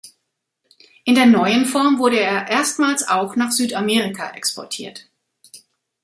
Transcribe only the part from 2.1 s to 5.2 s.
er erstmals auch nach Südamerika exportiert.